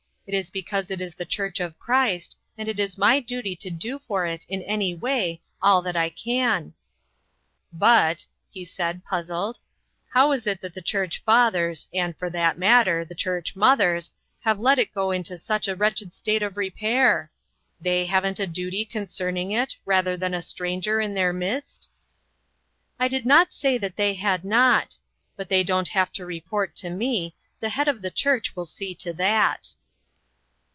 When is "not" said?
23.25-23.51, 24.45-24.97